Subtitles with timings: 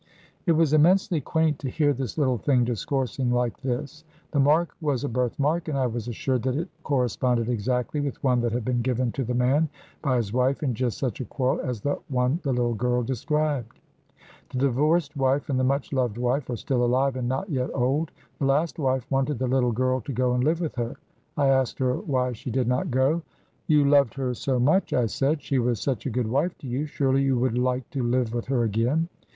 [0.47, 4.03] It was immensely quaint to hear this little thing discoursing like this.
[4.31, 8.23] The mark was a birth mark, and I was assured that it corresponded exactly with
[8.23, 9.69] one that had been given to the man
[10.01, 13.79] by his wife in just such a quarrel as the one the little girl described.
[14.49, 18.09] The divorced wife and the much loved wife are still alive and not yet old.
[18.39, 20.95] The last wife wanted the little girl to go and live with her.
[21.37, 23.21] I asked her why she did not go.
[23.67, 25.43] 'You loved her so much,' I said.
[25.43, 26.87] 'She was such a good wife to you.
[26.87, 29.07] Surely you would like to live with her again.'